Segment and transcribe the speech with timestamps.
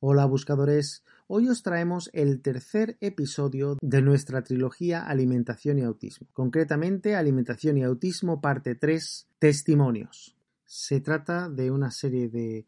[0.00, 7.16] Hola buscadores, hoy os traemos el tercer episodio de nuestra trilogía Alimentación y Autismo, concretamente
[7.16, 10.36] Alimentación y Autismo parte 3, Testimonios.
[10.64, 12.64] Se trata de una serie de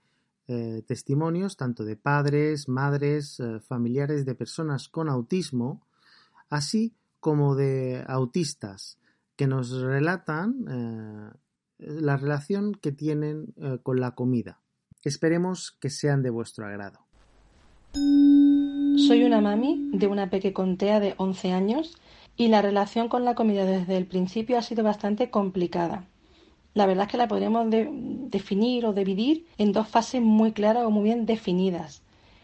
[0.49, 5.87] eh, testimonios tanto de padres, madres, eh, familiares de personas con autismo,
[6.49, 8.99] así como de autistas
[9.37, 11.31] que nos relatan eh,
[11.79, 14.61] la relación que tienen con la comida.
[15.05, 17.10] Esperemos que sean de vuestro agrado.
[17.93, 21.97] Soy una mami de una peque contea de 11 años
[22.37, 26.05] y la relación con la comida desde el principio ha sido bastante complicada.
[26.75, 30.91] La verdad es que la podríamos definir o dividir en dos fases muy claras o
[30.91, 32.03] muy bien definidas.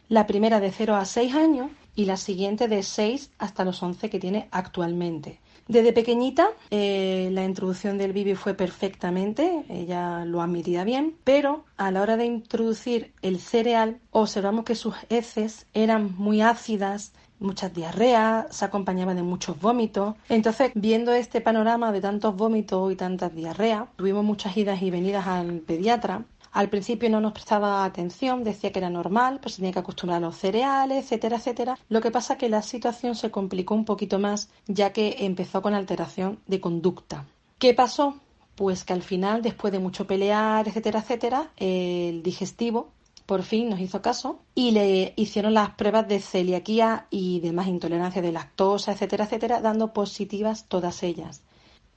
[0.08, 4.10] La primera de 0 a 6 años y la siguiente de 6 hasta los 11
[4.10, 5.38] que tiene actualmente.
[5.68, 11.90] Desde pequeñita eh, la introducción del bibi fue perfectamente, ella lo admitía bien, pero a
[11.90, 18.46] la hora de introducir el cereal observamos que sus heces eran muy ácidas, muchas diarreas,
[18.54, 20.14] se acompañaba de muchos vómitos.
[20.28, 25.26] Entonces, viendo este panorama de tantos vómitos y tantas diarreas, tuvimos muchas idas y venidas
[25.26, 26.24] al pediatra
[26.56, 30.26] al principio no nos prestaba atención, decía que era normal, pues tenía que acostumbrar a
[30.26, 31.78] los cereales, etcétera, etcétera.
[31.90, 35.74] Lo que pasa que la situación se complicó un poquito más, ya que empezó con
[35.74, 37.26] alteración de conducta.
[37.58, 38.20] ¿Qué pasó?
[38.54, 42.88] Pues que al final, después de mucho pelear, etcétera, etcétera, el digestivo
[43.26, 48.22] por fin nos hizo caso y le hicieron las pruebas de celiaquía y demás intolerancia
[48.22, 51.42] de lactosa, etcétera, etcétera, dando positivas todas ellas.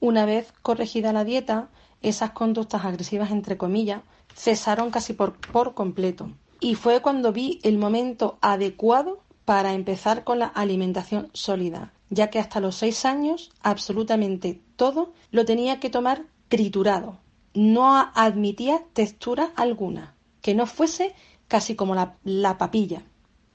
[0.00, 1.70] Una vez corregida la dieta,
[2.02, 4.02] esas conductas agresivas, entre comillas,
[4.34, 6.30] cesaron casi por, por completo.
[6.60, 12.38] Y fue cuando vi el momento adecuado para empezar con la alimentación sólida, ya que
[12.38, 17.18] hasta los seis años absolutamente todo lo tenía que tomar triturado.
[17.54, 21.14] No admitía textura alguna, que no fuese
[21.48, 23.02] casi como la, la papilla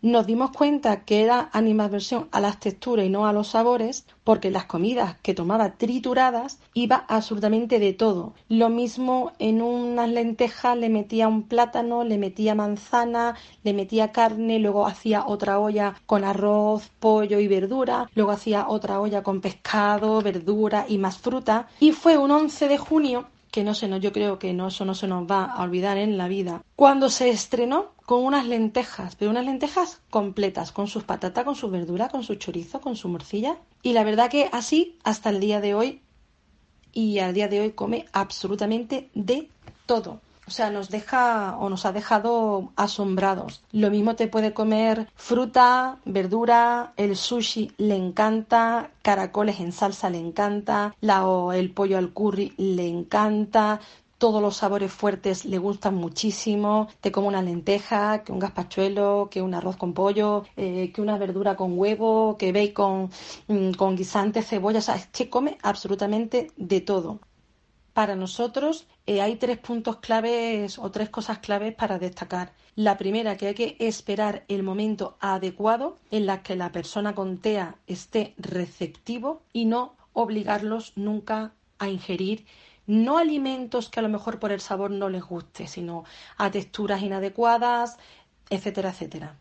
[0.05, 4.51] nos dimos cuenta que era animadversión a las texturas y no a los sabores, porque
[4.51, 8.33] las comidas que tomaba trituradas iba absolutamente de todo.
[8.47, 14.59] Lo mismo en unas lentejas le metía un plátano, le metía manzana, le metía carne,
[14.59, 20.21] luego hacía otra olla con arroz, pollo y verdura, luego hacía otra olla con pescado,
[20.21, 21.67] verdura y más fruta.
[21.79, 24.83] Y fue un 11 de junio que no sé, no, yo creo que no, eso
[24.83, 26.61] no se nos va a olvidar en la vida.
[26.75, 31.69] Cuando se estrenó con unas lentejas, pero unas lentejas completas, con sus patatas, con su
[31.69, 33.57] verdura, con su chorizo, con su morcilla.
[33.81, 36.01] Y la verdad que así hasta el día de hoy,
[36.93, 39.49] y al día de hoy come absolutamente de
[39.85, 40.21] todo.
[40.47, 43.63] O sea, nos deja o nos ha dejado asombrados.
[43.71, 50.19] Lo mismo te puede comer fruta, verdura, el sushi le encanta, caracoles en salsa le
[50.19, 53.79] encanta, la, o el pollo al curry le encanta,
[54.17, 59.41] todos los sabores fuertes le gustan muchísimo, te come una lenteja, que un gazpachuelo, que
[59.41, 63.09] un arroz con pollo, eh, que una verdura con huevo, que bacon
[63.47, 67.19] mm, con guisante, cebolla, o sea, es que come absolutamente de todo
[67.95, 72.51] para nosotros eh, hay tres puntos claves o tres cosas claves para destacar.
[72.75, 77.37] La primera, que hay que esperar el momento adecuado en la que la persona con
[77.37, 82.45] TEA esté receptivo y no obligarlos nunca a ingerir
[82.87, 86.03] no alimentos que a lo mejor por el sabor no les guste, sino
[86.37, 87.97] a texturas inadecuadas,
[88.49, 89.37] etcétera, etcétera.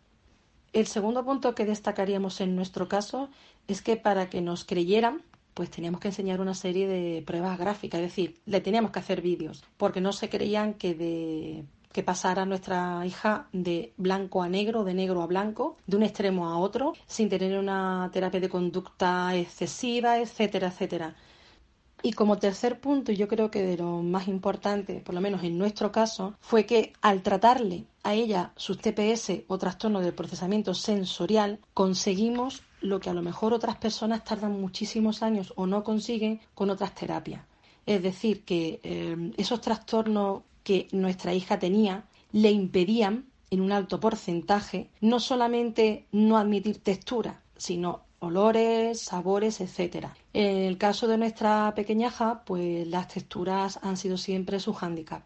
[0.73, 3.29] El segundo punto que destacaríamos en nuestro caso
[3.69, 5.23] es que para que nos creyeran,
[5.55, 9.23] pues teníamos que enseñar una serie de pruebas gráficas, es decir, le teníamos que hacer
[9.23, 11.65] vídeos, porque no se creían que de
[11.95, 16.49] que pasara nuestra hija de blanco a negro, de negro a blanco, de un extremo
[16.49, 21.15] a otro, sin tener una terapia de conducta excesiva, etcétera, etcétera.
[22.07, 25.57] Y como tercer punto, yo creo que de lo más importante, por lo menos en
[25.57, 31.61] nuestro caso, fue que al tratarle a ella sus TPS o trastorno del procesamiento sensorial,
[31.73, 36.69] conseguimos lo que a lo mejor otras personas tardan muchísimos años o no consiguen con
[36.69, 37.41] otras terapias.
[37.87, 43.99] Es decir, que eh, esos trastornos que nuestra hija tenía le impedían en un alto
[43.99, 50.17] porcentaje no solamente no admitir textura, sino olores, sabores, etcétera.
[50.33, 55.23] En el caso de nuestra pequeñaja, pues las texturas han sido siempre su hándicap.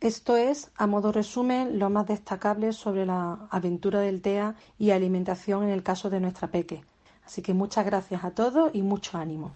[0.00, 5.62] Esto es, a modo resumen, lo más destacable sobre la aventura del TEA y alimentación
[5.62, 6.82] en el caso de nuestra peque.
[7.24, 9.52] Así que muchas gracias a todos y mucho ánimo.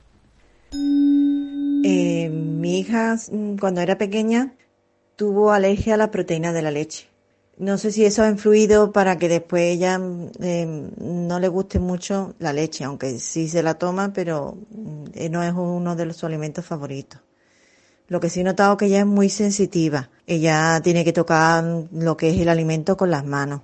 [0.73, 4.55] Eh, mi hija, mm, cuando era pequeña,
[5.17, 7.09] tuvo alergia a la proteína de la leche.
[7.59, 12.35] No sé si eso ha influido para que después ella em, no le guste mucho
[12.39, 16.67] la leche, aunque sí se la toma, pero mm, no es uno de los alimentos
[16.67, 17.21] favoritos.
[18.09, 20.11] Lo que sí he notado que ella es muy sensitiva.
[20.27, 23.63] Ella tiene que tocar lo que es el alimento con las manos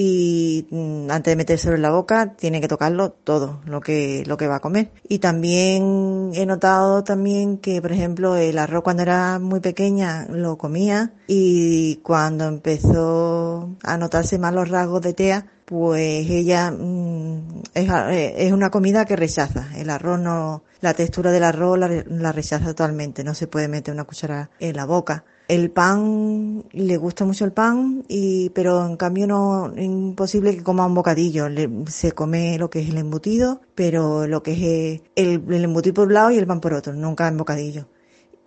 [0.00, 4.36] y mm, antes de metérselo en la boca tiene que tocarlo todo lo que lo
[4.36, 4.92] que va a comer.
[5.08, 10.56] Y también he notado también que por ejemplo el arroz cuando era muy pequeña lo
[10.56, 18.52] comía y cuando empezó a notarse más los rasgos de TEA pues ella mm, es,
[18.52, 19.68] una comida que rechaza.
[19.76, 23.22] El arroz no la textura del arroz la, la rechaza totalmente.
[23.22, 25.24] No se puede meter una cuchara en la boca.
[25.46, 30.62] El pan, le gusta mucho el pan, y, pero en cambio no es imposible que
[30.62, 31.48] coma un bocadillo.
[31.86, 35.94] se come lo que es el embutido, pero lo que es eh, el, el embutido
[35.94, 37.88] por un lado y el pan por otro, nunca en bocadillo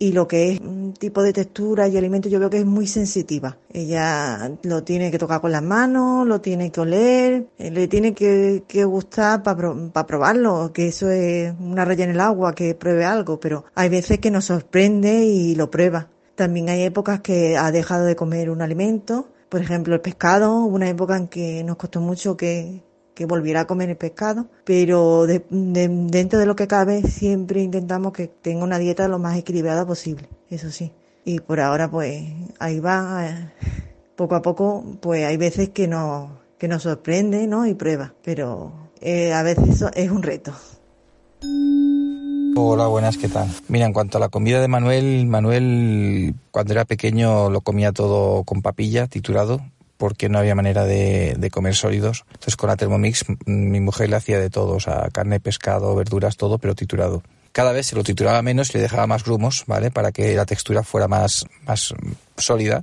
[0.02, 2.88] y lo que es un tipo de textura y alimento yo veo que es muy
[2.88, 3.56] sensitiva.
[3.72, 8.12] Ella lo tiene que tocar con las manos, lo tiene que oler, eh, le tiene
[8.12, 13.04] que, que gustar para probarlo, que eso es una raya en el agua, que pruebe
[13.04, 16.08] algo, pero hay veces que nos sorprende y lo prueba.
[16.34, 20.88] También hay épocas que ha dejado de comer un alimento, por ejemplo el pescado, una
[20.88, 22.82] época en que nos costó mucho que,
[23.24, 28.64] volviera a comer el pescado, pero dentro de lo que cabe siempre intentamos que tenga
[28.64, 30.92] una dieta lo más equilibrada posible, eso sí.
[31.24, 32.24] Y por ahora pues
[32.58, 33.52] ahí va,
[34.16, 37.66] poco a poco pues hay veces que nos, que nos sorprende ¿no?
[37.66, 40.52] y prueba, pero eh, a veces es un reto.
[42.54, 43.48] Hola, buenas, ¿qué tal?
[43.68, 48.44] Mira, en cuanto a la comida de Manuel, Manuel cuando era pequeño lo comía todo
[48.44, 49.62] con papilla, triturado,
[50.02, 52.24] porque no había manera de, de, comer sólidos.
[52.32, 56.36] Entonces con la Thermomix mi mujer le hacía de todo, o sea, carne, pescado, verduras,
[56.36, 57.22] todo, pero triturado.
[57.52, 59.90] Cada vez se lo trituraba menos y le dejaba más grumos, ¿vale?
[59.90, 61.94] Para que la textura fuera más, más
[62.36, 62.82] sólida.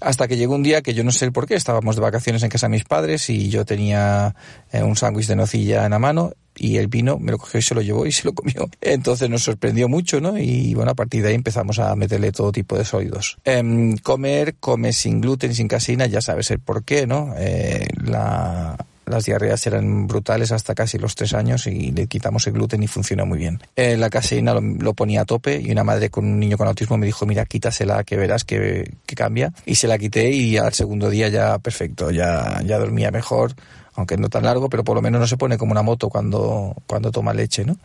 [0.00, 2.42] Hasta que llegó un día que yo no sé el por qué, estábamos de vacaciones
[2.42, 4.34] en casa de mis padres y yo tenía
[4.72, 7.62] eh, un sándwich de nocilla en la mano y el vino me lo cogió y
[7.62, 8.68] se lo llevó y se lo comió.
[8.80, 10.38] Entonces nos sorprendió mucho, ¿no?
[10.38, 13.38] Y bueno, a partir de ahí empezamos a meterle todo tipo de sólidos.
[13.44, 17.34] Em, comer, come sin gluten, sin caseína, ya sabes el por qué, ¿no?
[17.36, 22.54] Eh, la, las diarreas eran brutales hasta casi los tres años y le quitamos el
[22.54, 23.60] gluten y funciona muy bien.
[23.76, 26.96] Eh, la caseína lo, ponía a tope y una madre con un niño con autismo
[26.96, 29.52] me dijo, mira, quítasela que verás que, que cambia.
[29.66, 33.54] Y se la quité y al segundo día ya perfecto, ya, ya dormía mejor
[33.96, 36.74] aunque no tan largo, pero por lo menos no se pone como una moto cuando,
[36.86, 37.76] cuando toma leche, ¿no?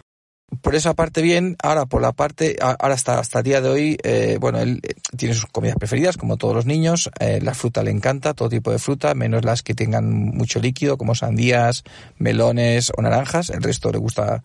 [0.62, 3.98] Por esa parte bien, ahora por la parte, ahora hasta, hasta el día de hoy,
[4.03, 7.84] eh, bueno, él eh, tiene sus comidas preferidas, como todos los niños, eh, la fruta
[7.84, 11.84] le encanta, todo tipo de fruta, menos las que tengan mucho líquido, como sandías,
[12.18, 14.41] melones o naranjas, el resto le gusta,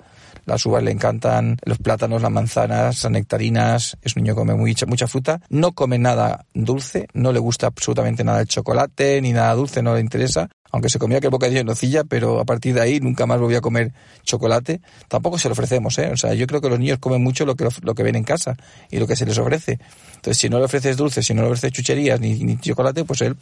[0.47, 4.55] las uvas le encantan, los plátanos, las manzanas, las nectarinas, es un niño que come
[4.55, 9.33] mucha, mucha fruta, no come nada dulce, no le gusta absolutamente nada el chocolate, ni
[9.33, 12.75] nada dulce, no le interesa, aunque se comía aquel bocadillo de nocilla, pero a partir
[12.75, 13.93] de ahí nunca más volvió a comer
[14.25, 14.81] chocolate.
[15.07, 16.11] Tampoco se lo ofrecemos, ¿eh?
[16.13, 18.25] O sea, yo creo que los niños comen mucho lo que, lo que ven en
[18.25, 18.57] casa
[18.91, 19.79] y lo que se les ofrece.
[20.17, 23.21] Entonces, si no le ofreces dulces, si no le ofreces chucherías ni, ni chocolate, pues
[23.21, 23.37] él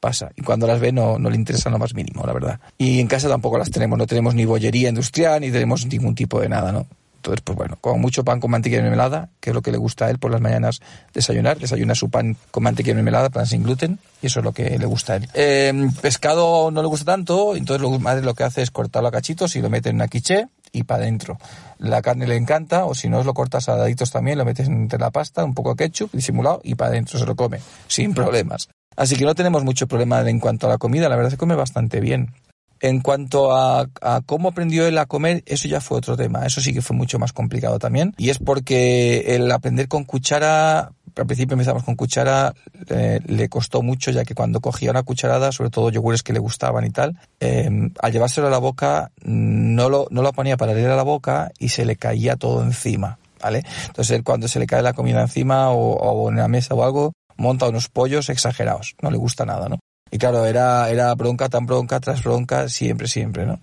[0.00, 0.30] pasa.
[0.36, 2.60] Y cuando las ve no, no le interesa lo más mínimo, la verdad.
[2.76, 6.40] Y en casa tampoco las tenemos, no tenemos ni bollería industrial, ni tenemos ningún tipo
[6.40, 6.86] de nada, ¿no?
[7.18, 9.78] Entonces, pues bueno, como mucho pan con mantequilla y mermelada, que es lo que le
[9.78, 10.80] gusta a él por las mañanas
[11.12, 11.58] desayunar.
[11.58, 14.78] Desayuna su pan con mantequilla y mermelada, pan sin gluten, y eso es lo que
[14.78, 15.28] le gusta a él.
[15.34, 19.12] Eh, pescado no le gusta tanto, entonces lo, madre lo que hace es cortarlo a
[19.12, 21.38] cachitos y lo mete en una quiche y para adentro.
[21.78, 24.98] La carne le encanta, o si no, lo cortas a daditos también, lo metes entre
[24.98, 28.68] la pasta, un poco de ketchup disimulado y para adentro se lo come, sin problemas.
[28.98, 31.54] Así que no tenemos mucho problema en cuanto a la comida, la verdad se come
[31.54, 32.34] bastante bien.
[32.80, 33.88] En cuanto a,
[34.26, 36.44] cómo aprendió él a comer, eso ya fue otro tema.
[36.44, 38.12] Eso sí que fue mucho más complicado también.
[38.18, 42.54] Y es porque el aprender con cuchara, al principio empezamos con cuchara,
[42.88, 46.40] eh, le costó mucho, ya que cuando cogía una cucharada, sobre todo yogures que le
[46.40, 50.78] gustaban y tal, em, al llevárselo a la boca, no lo, no lo ponía para
[50.78, 53.18] ir a la boca y se le caía todo encima.
[53.40, 53.62] ¿Vale?
[53.86, 57.68] Entonces cuando se le cae la comida encima o en la mesa o algo, monta
[57.68, 58.94] unos pollos exagerados.
[59.00, 59.78] No le gusta nada, ¿no?
[60.10, 63.60] Y claro, era, era bronca, tan bronca, tras bronca, siempre, siempre, ¿no?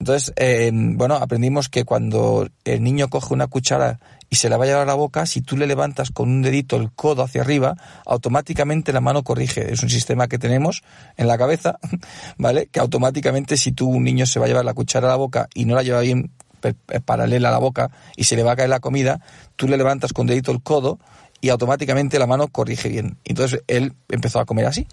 [0.00, 3.98] Entonces, eh, bueno, aprendimos que cuando el niño coge una cuchara
[4.30, 6.42] y se la va a llevar a la boca, si tú le levantas con un
[6.42, 7.74] dedito el codo hacia arriba,
[8.06, 9.72] automáticamente la mano corrige.
[9.72, 10.84] Es un sistema que tenemos
[11.16, 11.78] en la cabeza,
[12.38, 12.66] ¿vale?
[12.66, 15.48] Que automáticamente si tú un niño se va a llevar la cuchara a la boca
[15.52, 16.30] y no la lleva bien
[17.04, 19.20] paralela a la boca y se le va a caer la comida,
[19.56, 20.98] tú le levantas con dedito el codo
[21.40, 23.16] y automáticamente la mano corrige bien.
[23.24, 24.86] Entonces él empezó a comer así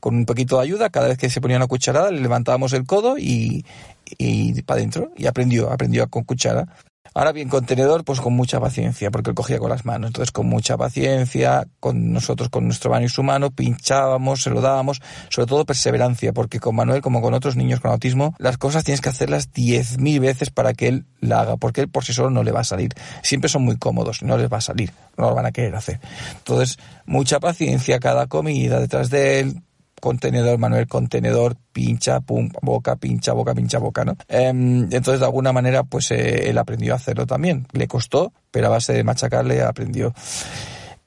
[0.00, 2.84] con un poquito de ayuda, cada vez que se ponía una cucharada le levantábamos el
[2.84, 3.64] codo y,
[4.06, 5.12] y para adentro.
[5.16, 6.66] Y aprendió, aprendió con cuchara.
[7.14, 10.08] Ahora bien, contenedor, pues con mucha paciencia, porque él cogía con las manos.
[10.08, 15.00] Entonces, con mucha paciencia, con nosotros, con nuestro baño humano, pinchábamos, se lo dábamos,
[15.30, 19.00] sobre todo perseverancia, porque con Manuel, como con otros niños con autismo, las cosas tienes
[19.00, 22.30] que hacerlas diez mil veces para que él la haga, porque él por sí solo
[22.30, 22.92] no le va a salir.
[23.22, 26.00] Siempre son muy cómodos, no les va a salir, no lo van a querer hacer.
[26.36, 29.62] Entonces, mucha paciencia, cada comida detrás de él,
[30.00, 34.16] contenedor, Manuel, contenedor, pincha, pum, boca, pincha, boca, pincha, boca, ¿no?
[34.28, 37.66] Em, entonces, de alguna manera, pues eh, él aprendió a hacerlo también.
[37.72, 40.12] Le costó, pero a base de machacarle aprendió.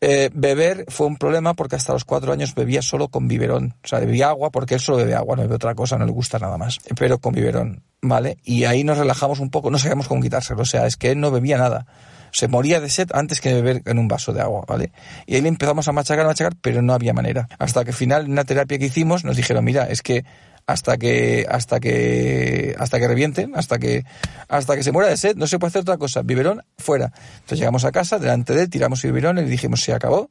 [0.04, 3.76] Eh, beber fue un problema porque hasta los cuatro años bebía solo con biberón.
[3.84, 6.12] O sea, bebía agua porque él solo bebe agua, no bebe otra cosa, no le
[6.12, 6.80] gusta nada más.
[6.98, 8.38] Pero con biberón, ¿vale?
[8.44, 10.64] Y ahí nos relajamos un poco, no sabíamos cómo quitárselo.
[10.64, 11.86] O sea, es que él no bebía nada
[12.32, 14.92] se moría de sed antes que beber en un vaso de agua, ¿vale?
[15.26, 17.48] Y ahí le empezamos a machacar, a machacar, pero no había manera.
[17.60, 20.26] Hasta que al final, en una terapia que hicimos, nos dijeron, mira, es que
[20.68, 24.06] hasta que hasta que hasta que revienten, hasta que
[24.48, 26.22] hasta que se muera de sed, no se puede hacer otra cosa.
[26.22, 27.12] Biberón fuera.
[27.34, 30.30] Entonces llegamos a casa, delante de él, tiramos el biberón y le dijimos, se acabó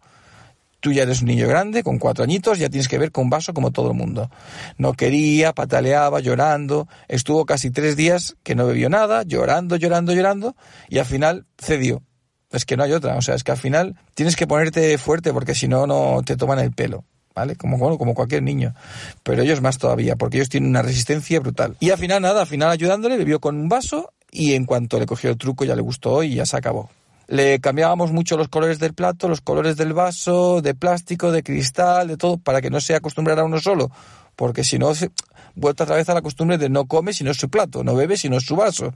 [0.81, 3.53] Tú ya eres un niño grande, con cuatro añitos, ya tienes que ver con vaso
[3.53, 4.31] como todo el mundo.
[4.79, 6.89] No quería, pataleaba, llorando.
[7.07, 10.57] Estuvo casi tres días que no bebió nada, llorando, llorando, llorando,
[10.89, 12.03] y al final cedió.
[12.51, 13.17] Es que no hay otra.
[13.17, 16.37] O sea, es que al final tienes que ponerte fuerte porque si no, no te
[16.37, 17.05] toman el pelo.
[17.33, 17.55] ¿Vale?
[17.55, 18.75] Como, bueno, como cualquier niño.
[19.23, 21.77] Pero ellos más todavía, porque ellos tienen una resistencia brutal.
[21.79, 25.07] Y al final, nada, al final ayudándole, bebió con un vaso y en cuanto le
[25.07, 26.91] cogió el truco ya le gustó y ya se acabó.
[27.31, 32.09] Le cambiábamos mucho los colores del plato, los colores del vaso, de plástico, de cristal,
[32.09, 33.93] de todo, para que no se acostumbrara a uno solo.
[34.41, 34.91] Porque si no,
[35.55, 37.95] vuelta otra vez a la costumbre de no come si no es su plato, no
[37.95, 38.95] bebe si no es su vaso.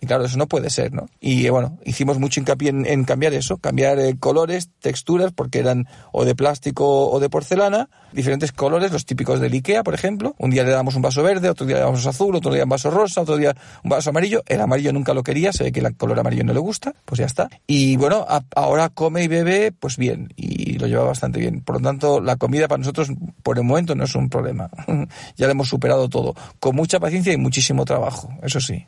[0.00, 1.08] Y claro, eso no puede ser, ¿no?
[1.20, 5.86] Y eh, bueno, hicimos mucho hincapié en, cambiar eso, cambiar eh, colores, texturas, porque eran
[6.10, 10.34] o de plástico o de porcelana, diferentes colores, los típicos del Ikea, por ejemplo.
[10.38, 12.70] Un día le damos un vaso verde, otro día le damos azul, otro día un
[12.70, 13.54] vaso rosa, otro día
[13.84, 14.42] un vaso amarillo.
[14.46, 17.18] El amarillo nunca lo quería, se ve que el color amarillo no le gusta, pues
[17.18, 17.50] ya está.
[17.66, 21.60] Y bueno, ahora come y bebe, pues bien, y lo lleva bastante bien.
[21.60, 23.10] Por lo tanto, la comida para nosotros,
[23.42, 24.70] por el momento, no es un problema.
[25.36, 28.86] ya lo hemos superado todo, con mucha paciencia y muchísimo trabajo, eso sí.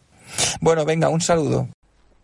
[0.61, 1.69] Bueno, venga, un saludo.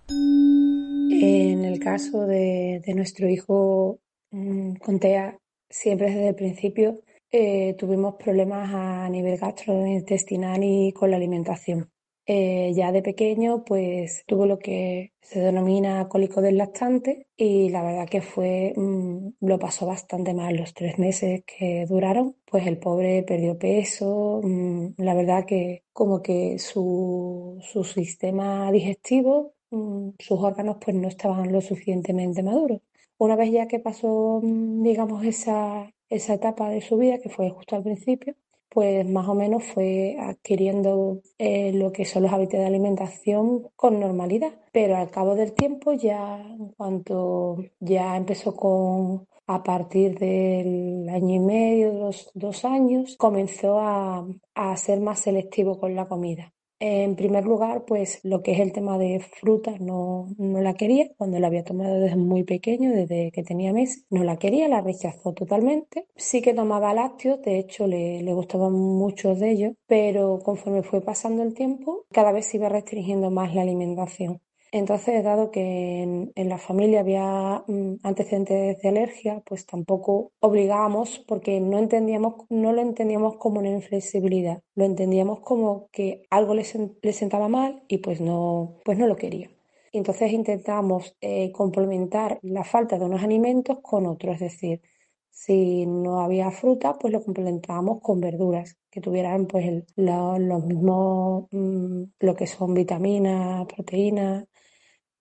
[0.08, 3.98] En el caso de, nuestro hijo
[4.30, 5.36] mm, con TEA,
[5.68, 11.90] siempre desde el principio eh, tuvimos problemas a nivel gastrointestinal y con la alimentación.
[12.30, 17.82] Eh, ya de pequeño, pues tuvo lo que se denomina cólico del lactante y la
[17.82, 22.76] verdad que fue, mm, lo pasó bastante mal los tres meses que duraron, pues el
[22.78, 30.38] pobre perdió peso, mm, la verdad que como que su, su sistema digestivo, mm, sus
[30.40, 32.82] órganos pues no estaban lo suficientemente maduros.
[33.16, 37.74] Una vez ya que pasó, digamos, esa, esa etapa de su vida, que fue justo
[37.76, 38.34] al principio,
[38.68, 44.00] pues más o menos fue adquiriendo eh, lo que son los hábitos de alimentación con
[44.00, 44.52] normalidad.
[44.72, 51.34] Pero al cabo del tiempo, ya en cuanto ya empezó con a partir del año
[51.36, 56.52] y medio, los dos años, comenzó a, a ser más selectivo con la comida.
[56.80, 61.08] En primer lugar, pues lo que es el tema de frutas no, no la quería,
[61.16, 64.80] cuando la había tomado desde muy pequeño, desde que tenía meses, no la quería, la
[64.80, 66.06] rechazó totalmente.
[66.16, 71.00] Sí que tomaba lácteos, de hecho le, le gustaban muchos de ellos, pero conforme fue
[71.00, 74.40] pasando el tiempo, cada vez se iba restringiendo más la alimentación.
[74.70, 81.60] Entonces, dado que en, la familia había mm, antecedentes de alergia, pues tampoco obligábamos porque
[81.60, 87.48] no entendíamos, no lo entendíamos como una inflexibilidad, lo entendíamos como que algo le, sentaba
[87.48, 89.50] mal y pues no, pues no lo quería.
[89.92, 94.82] Entonces intentamos eh, complementar la falta de unos alimentos con otros, es decir,
[95.30, 102.02] si no había fruta, pues lo complementábamos con verduras que tuvieran pues los mismos, mm,
[102.20, 104.44] lo que son vitaminas, proteínas,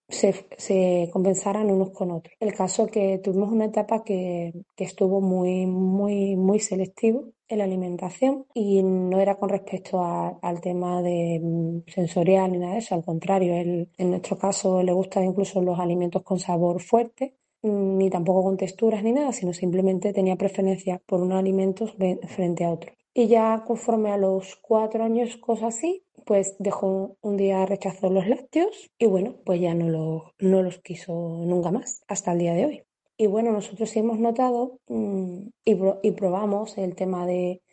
[0.10, 2.36] se, compensaran unos con otros.
[2.40, 8.46] El caso que tuvimos una etapa que, estuvo muy, muy, muy selectivo en la alimentación
[8.54, 13.04] y no era con respecto al tema de mm, sensorial ni nada de eso, al
[13.04, 18.44] contrario, en nuestro caso le gustan incluso los alimentos con sabor fuerte mm, ni tampoco
[18.44, 21.96] con texturas ni nada, sino simplemente tenía preferencia por unos alimentos
[22.28, 22.96] frente a otros.
[23.14, 28.28] Y ya conforme a los cuatro años, cosas así, pues dejó un día rechazó los
[28.28, 32.66] lácteos y bueno, pues ya no, no los quiso nunca más hasta el día de
[32.66, 32.84] hoy.
[33.18, 37.64] Y bueno, nosotros sí hemos notado mm, y, probamos el tema de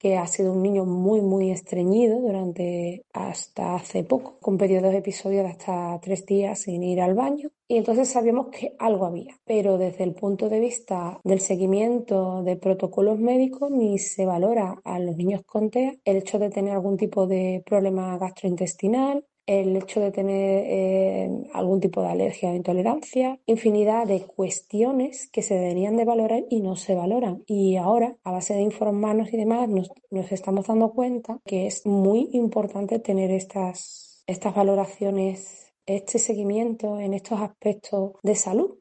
[0.00, 4.98] que ha sido un niño muy, muy estreñido durante hasta hace poco, con periodos de
[4.98, 7.50] episodios de hasta tres días sin ir al baño.
[7.68, 12.56] Y entonces sabíamos que algo había, pero desde el punto de vista del seguimiento de
[12.56, 16.96] protocolos médicos ni se valora a los niños con TEA el hecho de tener algún
[16.96, 23.40] tipo de problema gastrointestinal el hecho de tener eh, algún tipo de alergia o intolerancia,
[23.46, 27.42] infinidad de cuestiones que se deberían de valorar y no se valoran.
[27.48, 29.90] Y ahora, a base de informarnos y demás, nos,
[30.30, 37.40] estamos dando cuenta que es muy importante tener estas, estas valoraciones, este seguimiento en estos
[37.40, 38.78] aspectos de salud.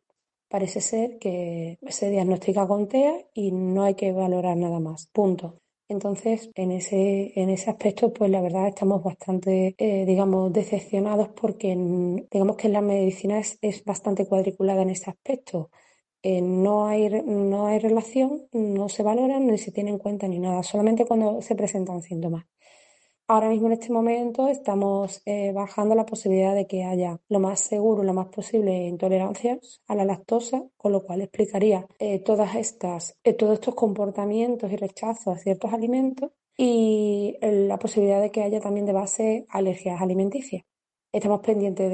[0.49, 5.07] Parece ser que se diagnostica con TEA y no hay que valorar nada más.
[5.07, 5.61] Punto.
[5.89, 11.75] Entonces, en ese, en ese aspecto, pues la verdad estamos bastante, eh, digamos, decepcionados porque,
[12.31, 15.71] digamos que la medicina es, bastante cuadriculada en ese aspecto.
[16.21, 20.39] Eh, no, hay, no hay relación, no se valora, ni se tiene en cuenta ni
[20.39, 22.45] nada, solamente cuando se presentan síntomas.
[23.31, 27.59] Ahora mismo en este momento estamos eh, bajando la posibilidad de que haya lo más
[27.59, 33.19] seguro, lo más posible intolerancias a la lactosa, con lo cual explicaría eh, todas estas,
[33.23, 38.59] eh, todos estos comportamientos y rechazos a ciertos alimentos y la posibilidad de que haya
[38.61, 40.63] también de base alergias alimenticias.
[41.11, 41.87] Estamos pendientes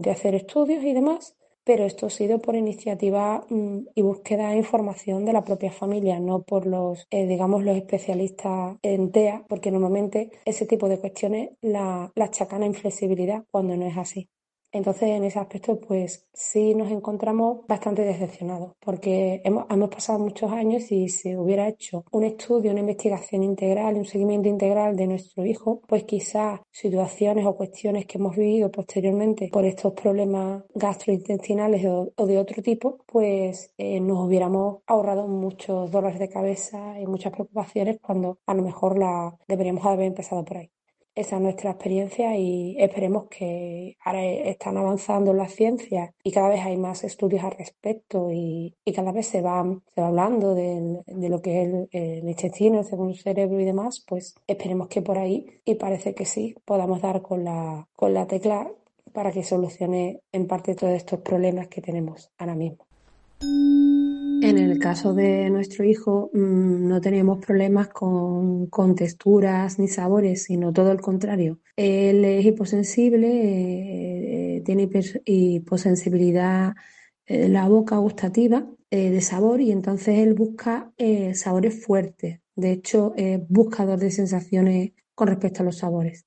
[0.00, 1.36] de hacer estudios y demás
[1.68, 6.18] pero esto ha sido por iniciativa mm, y búsqueda de información de la propia familia,
[6.18, 11.50] no por los, eh, digamos, los especialistas en TEA, porque normalmente ese tipo de cuestiones
[11.60, 14.30] la, la achacan a inflexibilidad cuando no es así.
[14.70, 20.92] Entonces, en ese aspecto, pues sí nos encontramos bastante decepcionados, porque hemos, pasado muchos años
[20.92, 25.80] y si hubiera hecho un estudio, una investigación integral, un seguimiento integral de nuestro hijo,
[25.86, 32.38] pues quizás situaciones o cuestiones que hemos vivido posteriormente por estos problemas gastrointestinales o, de
[32.38, 38.38] otro tipo, pues eh, nos hubiéramos ahorrado muchos dolores de cabeza y muchas preocupaciones cuando
[38.46, 40.70] a lo mejor la deberíamos haber empezado por ahí.
[41.18, 46.60] Esa es nuestra experiencia y esperemos que ahora están avanzando las ciencias y cada vez
[46.64, 51.42] hay más estudios al respecto y, cada vez se va, se va hablando de, lo
[51.42, 56.14] que es el, intestino, el cerebro y demás, pues esperemos que por ahí, y parece
[56.14, 58.70] que sí, podamos dar con la, con la tecla
[59.12, 62.86] para que solucione en parte todos estos problemas que tenemos ahora mismo.
[64.40, 70.72] En el caso de nuestro hijo mm, no teníamos problemas con, texturas ni sabores, sino
[70.72, 71.60] todo el contrario.
[71.76, 74.88] Él es hiposensible, eh, tiene
[75.24, 76.74] hiposensibilidad
[77.26, 82.40] en la boca gustativa eh, de sabor y entonces él busca eh, sabores fuertes.
[82.54, 86.26] De hecho, es buscador de sensaciones con respecto a los sabores.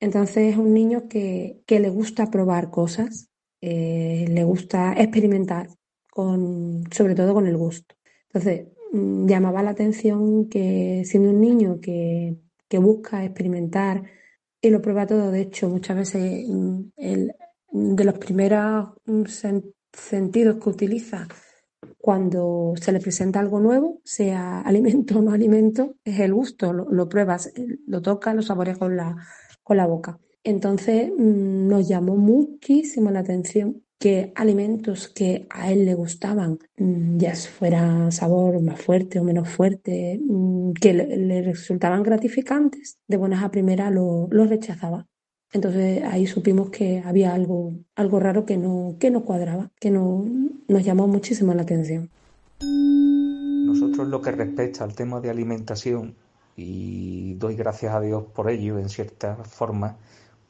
[0.00, 3.30] Entonces es un niño que le gusta probar cosas,
[3.60, 5.68] le gusta experimentar
[6.14, 7.96] con, sobre todo con el gusto.
[8.28, 12.36] Entonces, mm, llamaba la atención que siendo un niño que,
[12.76, 14.02] busca experimentar
[14.60, 17.32] y lo prueba todo, de hecho, muchas veces mm, el,
[17.70, 19.22] de los primeros mm,
[19.92, 21.28] sentidos que utiliza
[21.98, 27.08] cuando se le presenta algo nuevo, sea alimento o no alimento, es el gusto, lo,
[27.08, 27.52] pruebas,
[27.86, 29.16] lo toca, lo saboreas con la,
[29.62, 30.18] con la boca.
[30.42, 37.34] Entonces nos llamó muchísimo la atención que alimentos que a él le gustaban, mm, ya
[37.34, 43.50] fuera sabor más fuerte o menos fuerte, mm, que le, resultaban gratificantes, de buenas a
[43.50, 45.06] primeras lo, rechazaba.
[45.52, 50.24] Entonces ahí supimos que había algo, algo raro que no, que no cuadraba, que no,
[50.68, 52.10] nos llamó muchísimo la atención.
[52.60, 56.16] Nosotros lo que respecta al tema de alimentación,
[56.56, 59.96] y doy gracias a Dios por ello en cierta forma,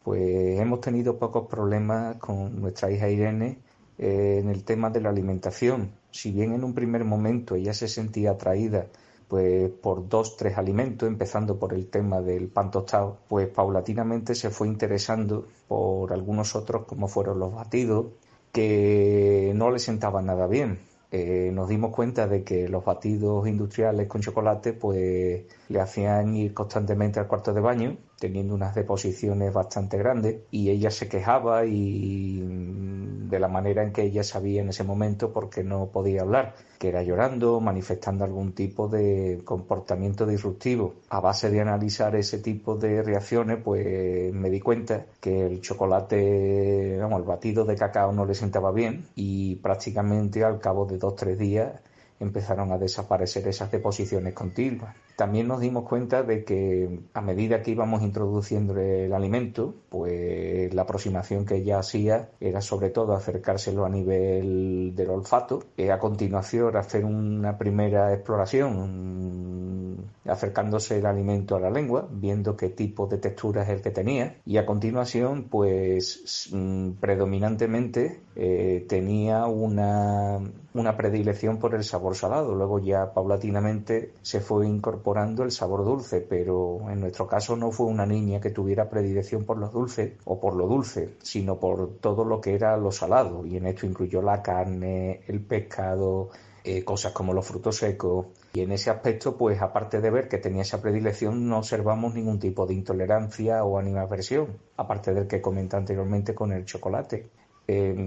[0.05, 3.59] pues hemos tenido pocos problemas con nuestra hija Irene
[3.99, 5.93] eh, en el tema de la alimentación.
[6.11, 8.87] Si bien en un primer momento ella se sentía atraída
[9.29, 14.51] pues por dos, tres alimentos, empezando por el tema del pan tostado, pues paulatinamente se
[14.51, 18.09] fue interesando por algunos otros como fueron los batidos,
[18.53, 20.81] que no le sentaban nada bien.
[21.11, 26.53] Eh, nos dimos cuenta de que los batidos industriales con chocolate pues le hacían ir
[26.53, 32.43] constantemente al cuarto de baño teniendo unas deposiciones bastante grandes y ella se quejaba y
[32.43, 36.55] mm, de la manera en que ella sabía en ese momento porque no podía hablar,
[36.79, 40.95] que era llorando, manifestando algún tipo de comportamiento disruptivo.
[41.09, 46.99] A base de analizar ese tipo de reacciones, pues me di cuenta que el chocolate,
[47.01, 51.17] vamos, el batido de cacao no le sentaba bien y prácticamente al cabo de dos
[51.17, 51.73] tres días
[52.21, 54.95] empezaron a desaparecer esas deposiciones continuas.
[55.17, 60.83] También nos dimos cuenta de que a medida que íbamos introduciendo el alimento, pues la
[60.83, 66.77] aproximación que ella hacía era sobre todo acercárselo a nivel del olfato, y a continuación
[66.77, 69.85] hacer una primera exploración
[70.27, 74.39] acercándose el alimento a la lengua, viendo qué tipo de textura es el que tenía.
[74.47, 80.41] Y a continuación pues mm, predominantemente eh, tenía una,
[80.73, 86.21] una predilección por el sabor salado, luego ya paulatinamente se fue incorporando el sabor dulce,
[86.21, 90.41] pero en nuestro caso no fue una niña que tuviera predilección por los dulces o
[90.41, 94.23] por lo dulce, sino por todo lo que era lo salado y en esto incluyó
[94.23, 96.31] la carne, el pescado,
[96.65, 98.27] eh, cosas como los frutos secos.
[98.55, 102.39] Y en ese aspecto, pues aparte de ver que tenía esa predilección, no observamos ningún
[102.39, 107.29] tipo de intolerancia o animaversión, aparte del que comenté anteriormente con el chocolate.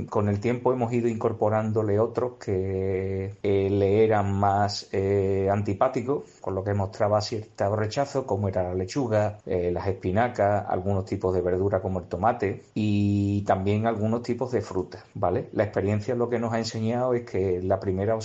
[0.10, 6.55] Con el tiempo hemos ido incorporándole otros que eh, le eran más eh, antipáticos, con
[6.55, 11.41] lo que mostraba cierto rechazo, como era la lechuga, eh, las espinacas, algunos tipos de
[11.41, 15.49] verdura como el tomate y también algunos tipos de frutas, ¿vale?
[15.51, 18.17] La experiencia lo que nos ha enseñado es que la primera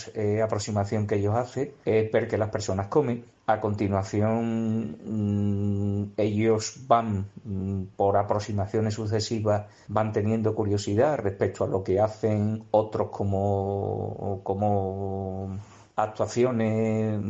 [0.45, 7.27] aproximación que ellos hacen es ver que las personas comen, a continuación, mm, ellos van,
[7.43, 15.59] mm, por aproximaciones sucesivas, van teniendo curiosidad respecto a lo que hacen otros como, como
[15.97, 17.21] actuaciones,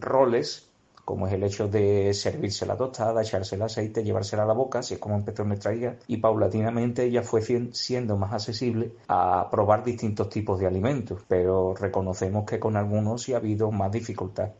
[0.00, 0.70] roles,
[1.04, 4.78] como es el hecho de servirse la tostada, echarse el aceite, llevársela a la boca,
[4.78, 9.84] así es como empezó nuestra hija, y paulatinamente ella fue siendo más accesible a probar
[9.84, 14.50] distintos tipos de alimentos, pero reconocemos que con algunos sí ha habido más dificultad.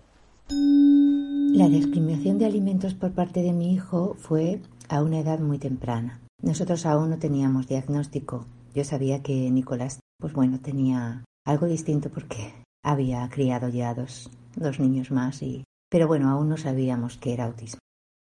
[0.49, 6.21] La discriminación de alimentos por parte de mi hijo fue a una edad muy temprana.
[6.43, 8.47] Nosotros aún no teníamos diagnóstico.
[8.75, 14.81] Yo sabía que Nicolás, pues bueno, tenía algo distinto porque había criado ya dos, dos
[14.81, 15.65] niños más y...
[15.91, 17.81] Pero bueno, aún no sabíamos que era autismo.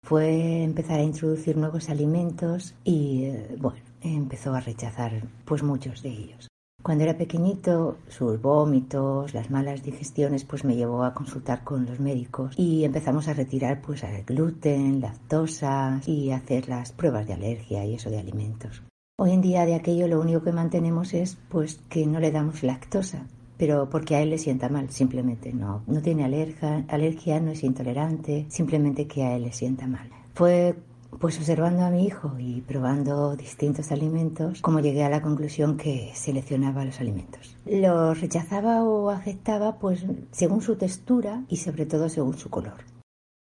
[0.04, 6.10] Fue empezar a introducir nuevos alimentos y, eh, bueno, empezó a rechazar pues muchos de
[6.10, 6.48] ellos.
[6.84, 12.00] Cuando era pequeñito, sus vómitos, las malas digestiones, pues me llevó a consultar con los
[12.00, 17.84] médicos y empezamos a retirar pues el gluten, lactosa y hacer las pruebas de alergia
[17.84, 18.84] y eso de alimentos.
[19.20, 22.64] Hoy en día de aquello lo único que mantenemos es pues que no le damos
[22.64, 23.26] lactosa,
[23.58, 27.64] pero porque a él le sienta mal, simplemente no, no tiene alergia, alergia, no es
[27.64, 30.10] intolerante, simplemente que a él le sienta mal.
[30.34, 30.76] Fue
[31.20, 36.12] pues observando a mi hijo y probando distintos alimentos, como llegué a la conclusión que
[36.14, 37.58] seleccionaba los alimentos.
[37.66, 42.86] Los rechazaba o aceptaba pues según su textura y sobre todo según su color.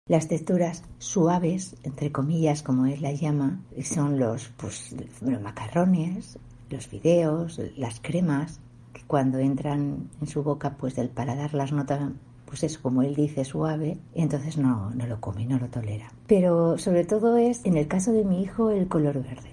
[0.06, 6.86] Las texturas suaves, entre comillas, como él la llama, son los, pues, los macarrones, los
[6.88, 8.60] fideos, las cremas,
[8.92, 12.12] que cuando entran en su boca, pues del paladar las notas
[12.50, 16.12] pues es como él dice, suave, entonces no, no lo come, no lo tolera.
[16.26, 19.50] Pero sobre todo es, en el caso de mi hijo, el color verde,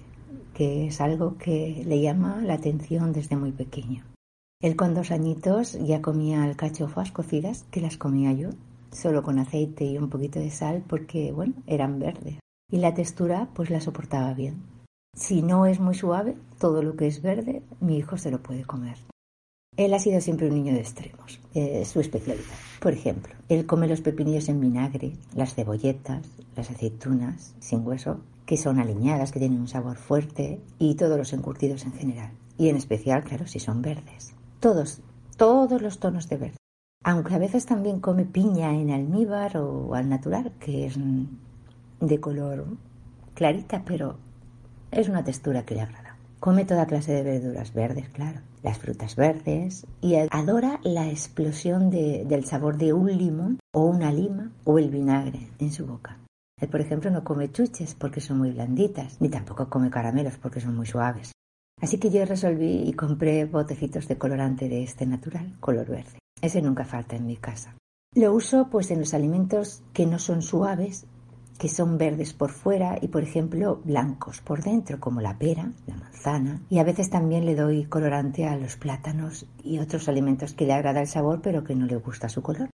[0.52, 4.02] que es algo que le llama la atención desde muy pequeño.
[4.60, 8.50] Él con dos añitos ya comía alcachofas cocidas, que las comía yo,
[8.90, 12.40] solo con aceite y un poquito de sal, porque, bueno, eran verdes.
[12.68, 14.56] Y la textura, pues la soportaba bien.
[15.16, 18.64] Si no es muy suave, todo lo que es verde, mi hijo se lo puede
[18.64, 18.98] comer.
[19.78, 22.44] Él ha sido siempre un niño de extremos, es su especialidad.
[22.80, 28.56] Por ejemplo, él come los pepinillos en vinagre, las cebolletas, las aceitunas sin hueso, que
[28.56, 32.32] son aliñadas, que tienen un sabor fuerte, y todos los encurtidos en general.
[32.56, 34.34] Y en especial, claro, si son verdes.
[34.58, 35.00] Todos,
[35.36, 36.56] todos los tonos de verde.
[37.04, 40.98] Aunque a veces también come piña en almíbar o al natural, que es
[42.00, 42.66] de color
[43.34, 44.18] clarita, pero
[44.90, 46.16] es una textura que le agrada.
[46.40, 52.44] Come toda clase de verduras verdes, claro, las frutas verdes y adora la explosión del
[52.44, 56.18] sabor de un limón o una lima o el vinagre en su boca.
[56.60, 60.60] Él, por ejemplo, no come chuches porque son muy blanditas, ni tampoco come caramelos porque
[60.60, 61.32] son muy suaves.
[61.80, 66.18] Así que yo resolví y compré botecitos de colorante de este natural, color verde.
[66.40, 67.76] Ese nunca falta en mi casa.
[68.14, 71.06] Lo uso pues en los alimentos que no son suaves,
[71.58, 75.96] que son verdes por fuera y por ejemplo blancos por dentro, como la pera, la
[75.96, 80.66] manzana, y a veces también le doy colorante a los plátanos y otros alimentos que
[80.66, 82.70] le agrada el sabor pero que no le gusta su color.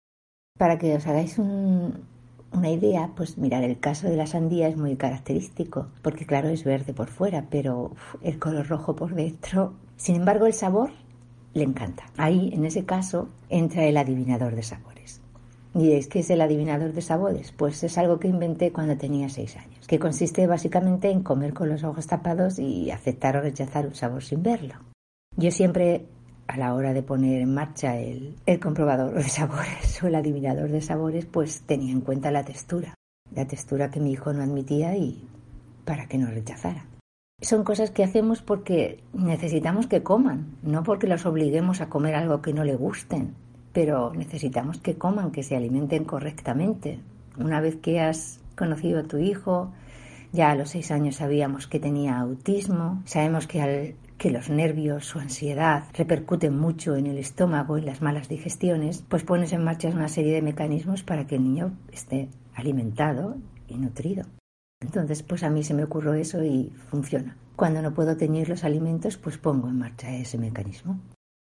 [0.57, 4.95] Para que os hagáis una idea, pues mirar, el caso de la sandía es muy
[4.95, 7.91] característico, porque claro, es verde por fuera, pero
[8.21, 9.73] el color rojo por dentro.
[9.95, 10.91] Sin embargo, el sabor
[11.53, 12.03] le encanta.
[12.17, 14.90] Ahí, en ese caso, entra el adivinador de sabores.
[15.73, 17.53] ¿Y es que es el adivinador de sabores?
[17.53, 21.69] Pues es algo que inventé cuando tenía seis años, que consiste básicamente en comer con
[21.69, 24.75] los ojos tapados y aceptar o rechazar un sabor sin verlo.
[25.37, 26.05] Yo siempre
[26.47, 30.81] a la hora de poner en marcha el, comprobador de sabores o el adivinador de
[30.81, 32.93] sabores, pues tenía en cuenta la textura,
[33.33, 35.25] la textura que mi hijo no admitía y
[35.85, 36.85] para que no rechazara.
[37.41, 42.41] Son cosas que hacemos porque necesitamos que coman, no porque los obliguemos a comer algo
[42.41, 43.33] que no le gusten,
[43.73, 46.99] pero necesitamos que coman, que se alimenten correctamente.
[47.37, 49.71] Una vez que has conocido a tu hijo,
[50.33, 53.95] ya a los seis años sabíamos que tenía autismo, sabemos que
[54.31, 59.51] los nervios o ansiedad repercuten mucho en el estómago y las malas digestiones, pues pones
[59.53, 63.35] en marcha una serie de mecanismos para que el niño esté alimentado
[63.67, 64.25] y nutrido.
[64.81, 67.37] Entonces, pues a mí se me ocurrió eso y funciona.
[67.55, 70.99] Cuando no puedo teñir los alimentos, pues pongo en marcha ese mecanismo.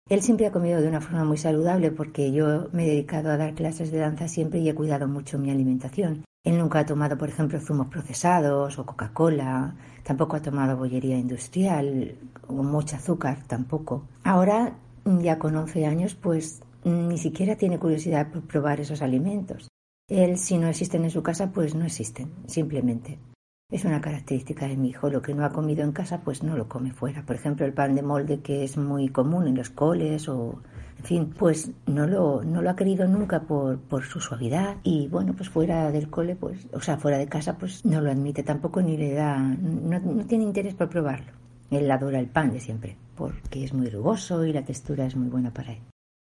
[0.10, 3.38] Él siempre ha comido de una forma muy saludable porque yo me he dedicado a
[3.38, 6.26] dar clases de danza siempre y he cuidado mucho mi alimentación.
[6.44, 12.16] Él nunca ha tomado, por ejemplo, zumos procesados o Coca-Cola, tampoco ha tomado bollería industrial
[12.48, 14.08] o mucho azúcar, tampoco.
[14.24, 19.68] Ahora, ya con 11 años, pues ni siquiera tiene curiosidad por probar esos alimentos.
[20.08, 23.20] Él, si no existen en su casa, pues no existen, simplemente.
[23.72, 25.10] Es una característica de mi hijo.
[25.10, 27.24] Lo que no ha comido en casa, pues no lo come fuera.
[27.24, 30.60] Por ejemplo, el pan de molde, que es muy común en los coles o
[30.98, 35.08] en fin, pues no lo, no lo ha querido nunca por, por su suavidad y
[35.08, 38.44] bueno, pues fuera del cole, pues, o sea, fuera de casa, pues no lo admite
[38.44, 41.32] tampoco ni le da, no, no tiene interés por probarlo.
[41.70, 45.30] Él adora el pan de siempre, porque es muy rugoso y la textura es muy
[45.30, 45.80] buena para él.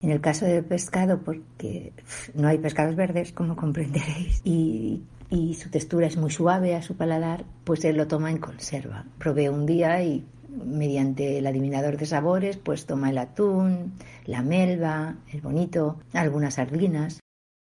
[0.02, 1.92] En el caso del pescado, porque
[2.34, 6.96] no hay pescados verdes, como comprenderéis, y, y su textura es muy suave a su
[6.96, 9.06] paladar, pues él lo toma en conserva.
[9.18, 10.26] Probé un día y
[10.64, 13.94] mediante el adivinador de sabores, pues toma el atún,
[14.26, 17.20] la melva, el bonito, algunas sardinas.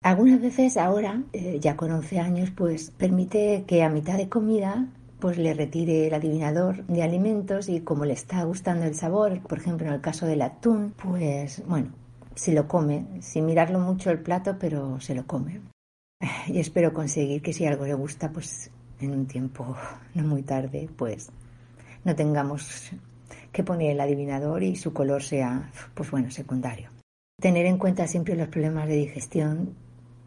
[0.03, 4.88] Algunas veces ahora, eh, ya con 11 años, pues permite que a mitad de comida
[5.19, 9.59] pues le retire el adivinador de alimentos y como le está gustando el sabor, por
[9.59, 11.88] ejemplo en el caso del atún, pues bueno,
[12.40, 15.61] se lo come, sin mirarlo mucho el plato, pero se lo come.
[16.46, 19.76] Y espero conseguir que si algo le gusta, pues en un tiempo
[20.14, 21.29] no muy tarde, pues
[22.03, 22.92] no tengamos
[23.53, 26.88] que poner el adivinador y su color sea, pues bueno, secundario.
[27.38, 29.74] Tener en cuenta siempre los problemas de digestión.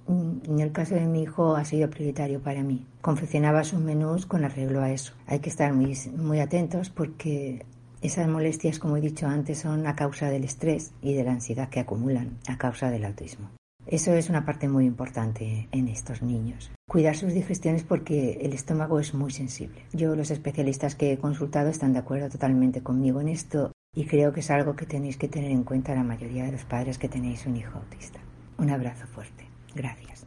[0.07, 2.85] En el caso de mi hijo ha sido prioritario para mí.
[3.01, 5.13] Confeccionaba sus menús con arreglo a eso.
[5.25, 7.65] Hay que estar muy, muy atentos porque
[8.03, 11.69] esas molestias, como he dicho antes, son a causa del estrés y de la ansiedad
[11.69, 13.49] que acumulan a causa del autismo.
[13.87, 16.69] Eso es una parte muy importante en estos niños.
[16.87, 19.85] Cuidar sus digestiones porque el estómago es muy sensible.
[19.93, 24.33] Yo, los especialistas que he consultado están de acuerdo totalmente conmigo en esto y creo
[24.33, 27.07] que es algo que tenéis que tener en cuenta la mayoría de los padres que
[27.07, 28.19] tenéis un hijo autista.
[28.57, 29.47] Un abrazo fuerte.
[29.73, 30.25] Gracias.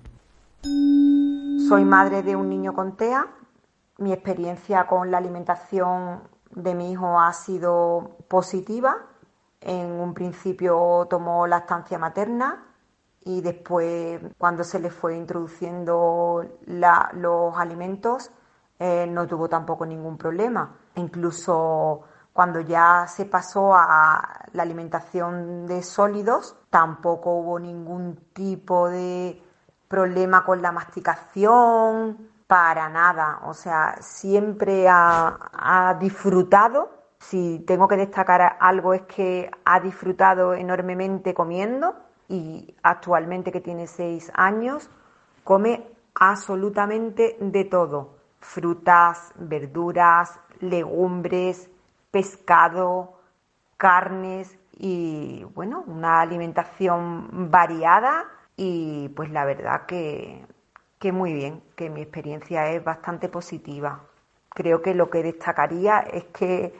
[1.69, 3.27] Soy madre de un niño con TEA.
[3.99, 8.97] Mi experiencia con la alimentación de mi hijo ha sido positiva.
[9.61, 12.65] En un principio tomó lactancia materna
[13.21, 18.31] y después cuando se le fue introduciendo los alimentos
[18.79, 20.77] eh, no tuvo tampoco ningún problema.
[20.95, 29.43] Incluso cuando ya se pasó a la alimentación de sólidos, tampoco hubo ningún tipo de
[29.89, 33.41] problema con la masticación, para nada.
[33.45, 36.91] O sea, siempre ha, disfrutado.
[37.19, 41.97] Si tengo que destacar algo es que ha disfrutado enormemente comiendo
[42.29, 44.91] y actualmente que tiene seis años,
[45.43, 48.17] come absolutamente de todo.
[48.41, 51.71] Frutas, verduras, legumbres,
[52.11, 53.19] pescado,
[53.77, 60.47] carnes y bueno, una alimentación variada y pues la verdad que,
[60.99, 64.03] que muy bien, que mi experiencia es bastante positiva.
[64.51, 66.75] Creo que lo que destacaría es que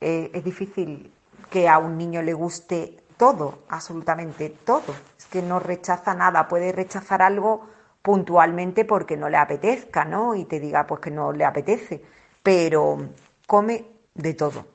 [0.00, 1.12] eh, es difícil
[1.50, 4.94] que a un niño le guste todo, absolutamente todo.
[5.18, 7.66] Es que no rechaza nada, puede rechazar algo
[8.00, 10.34] puntualmente porque no le apetezca, ¿no?
[10.34, 12.02] Y te diga pues que no le apetece,
[12.42, 12.98] pero
[13.46, 14.66] come de todo.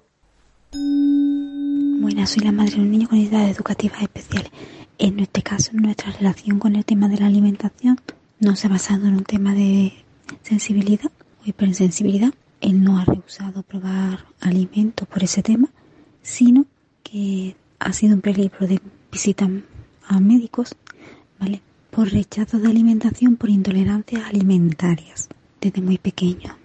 [0.71, 4.51] Buenas, soy la madre de un niño con necesidades educativas especiales.
[4.97, 7.99] En este caso, nuestra relación con el tema de la alimentación
[8.43, 9.93] no se ha basado en un tema de
[10.43, 12.33] sensibilidad o hipersensibilidad.
[12.59, 15.69] Él no ha rehusado probar alimentos por ese tema,
[16.21, 16.65] sino
[17.03, 19.49] que ha sido un peligro de visita
[20.07, 20.75] a médicos,
[21.39, 21.61] ¿vale?
[21.89, 25.29] Por rechazo de alimentación por intolerancias alimentarias
[25.61, 26.55] desde muy pequeño,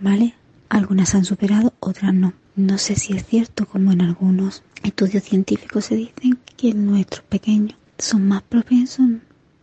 [0.00, 0.34] ¿vale?
[0.68, 2.32] Algunas han superado, otras no.
[2.56, 7.76] No sé si es cierto, como en algunos estudios científicos se dicen, que nuestros pequeños
[7.96, 9.06] son más propensos,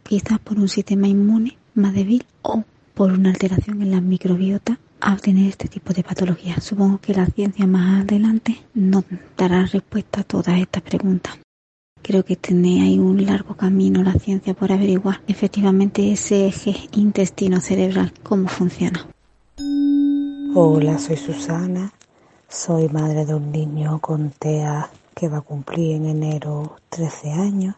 [0.04, 5.14] quizás por un sistema inmune más débil o por una alteración en la microbiota, a
[5.14, 6.64] obtener este tipo de patologías.
[6.64, 9.04] Supongo que la ciencia más adelante nos
[9.38, 11.38] dará respuesta a todas estas preguntas.
[12.02, 17.60] Creo que tiene ahí un largo camino la ciencia por averiguar efectivamente ese eje intestino
[17.60, 19.06] cerebral, cómo funciona.
[20.56, 21.92] Hola, soy Susana
[22.48, 27.76] soy madre de un niño con TEA que va a cumplir en enero 13 años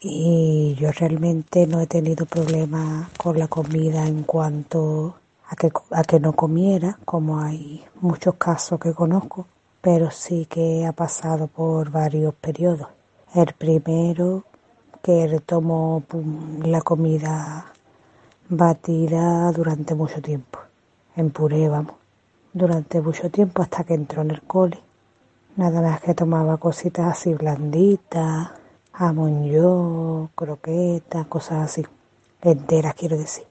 [0.00, 6.02] y yo realmente no he tenido problemas con la comida en cuanto a que, a
[6.04, 9.46] que no comiera, como hay muchos casos que conozco,
[9.80, 12.88] pero sí que ha pasado por varios periodos.
[13.34, 14.44] El primero,
[15.02, 16.02] que retomo
[16.64, 17.72] la comida
[18.48, 20.58] batida durante mucho tiempo,
[21.16, 21.94] en puré, vamos
[22.52, 24.78] durante mucho tiempo hasta que entró en el cole.
[25.56, 28.50] Nada más que tomaba cositas así blanditas,
[28.92, 31.86] jamón yo, croquetas, cosas así,
[32.42, 33.44] enteras quiero decir.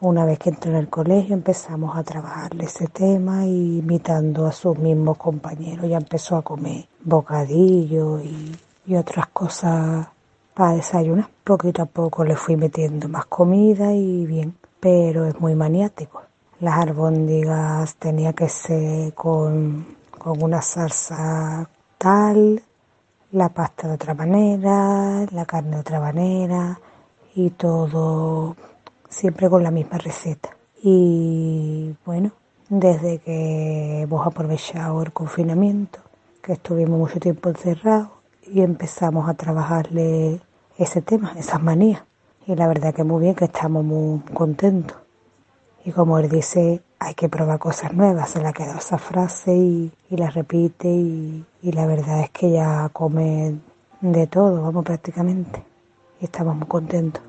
[0.00, 4.52] Una vez que entró en el colegio empezamos a trabajarle ese tema y imitando a
[4.52, 8.54] sus mismos compañeros ya empezó a comer bocadillo y,
[8.86, 10.06] y otras cosas
[10.52, 11.28] para desayunar.
[11.42, 16.22] Poquito a poco le fui metiendo más comida y bien, pero es muy maniático.
[16.60, 21.68] Las albóndigas tenía que ser con, con una salsa
[21.98, 22.62] tal,
[23.32, 26.80] la pasta de otra manera, la carne de otra manera
[27.34, 28.56] y todo
[29.08, 30.56] siempre con la misma receta.
[30.82, 32.32] Y bueno,
[32.68, 36.00] desde que hemos aprovechado el confinamiento,
[36.42, 38.08] que estuvimos mucho tiempo encerrados
[38.46, 40.40] y empezamos a trabajarle
[40.78, 42.02] ese tema, esas manías.
[42.46, 44.96] Y la verdad que muy bien, que estamos muy contentos.
[45.84, 48.30] Y como él dice, hay que probar cosas nuevas.
[48.30, 52.50] Se le ha quedado esa frase y, la repite y, y, la verdad es que
[52.50, 53.54] ya come
[54.00, 55.62] de todo, vamos prácticamente.
[56.20, 57.22] Y estamos muy contentos.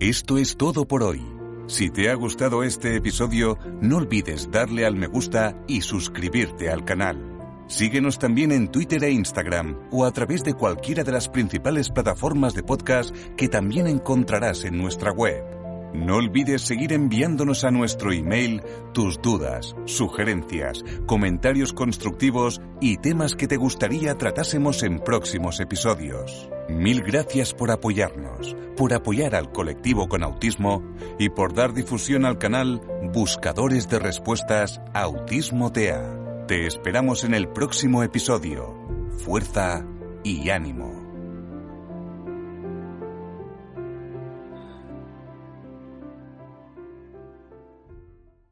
[0.00, 1.24] Esto es todo por hoy.
[1.66, 6.84] Si te ha gustado este episodio, no olvides darle al me gusta y suscribirte al
[6.84, 7.34] canal.
[7.68, 12.52] Síguenos también en Twitter e Instagram o a través de cualquiera de las principales plataformas
[12.52, 15.63] de podcast que también encontrarás en nuestra web.
[15.94, 23.46] No olvides seguir enviándonos a nuestro email tus dudas, sugerencias, comentarios constructivos y temas que
[23.46, 26.50] te gustaría tratásemos en próximos episodios.
[26.68, 30.82] Mil gracias por apoyarnos, por apoyar al colectivo con autismo
[31.18, 32.80] y por dar difusión al canal
[33.12, 36.44] Buscadores de Respuestas Autismo TEA.
[36.48, 38.74] Te esperamos en el próximo episodio.
[39.24, 39.86] Fuerza
[40.24, 41.03] y ánimo.